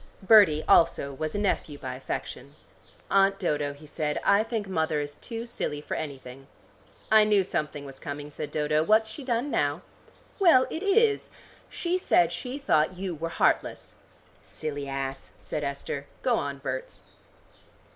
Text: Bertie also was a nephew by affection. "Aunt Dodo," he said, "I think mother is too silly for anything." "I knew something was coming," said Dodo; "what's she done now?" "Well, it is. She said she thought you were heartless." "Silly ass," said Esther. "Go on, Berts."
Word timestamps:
Bertie 0.23 0.63
also 0.67 1.13
was 1.13 1.35
a 1.35 1.37
nephew 1.37 1.77
by 1.77 1.93
affection. 1.93 2.55
"Aunt 3.11 3.37
Dodo," 3.37 3.71
he 3.73 3.85
said, 3.85 4.19
"I 4.23 4.41
think 4.41 4.67
mother 4.67 4.99
is 4.99 5.13
too 5.13 5.45
silly 5.45 5.79
for 5.79 5.93
anything." 5.93 6.47
"I 7.11 7.23
knew 7.23 7.43
something 7.43 7.85
was 7.85 7.99
coming," 7.99 8.31
said 8.31 8.49
Dodo; 8.49 8.81
"what's 8.81 9.07
she 9.11 9.23
done 9.23 9.51
now?" 9.51 9.83
"Well, 10.39 10.65
it 10.71 10.81
is. 10.81 11.29
She 11.69 11.99
said 11.99 12.31
she 12.31 12.57
thought 12.57 12.97
you 12.97 13.13
were 13.13 13.29
heartless." 13.29 13.93
"Silly 14.41 14.87
ass," 14.87 15.33
said 15.39 15.63
Esther. 15.63 16.07
"Go 16.23 16.35
on, 16.39 16.57
Berts." 16.57 17.03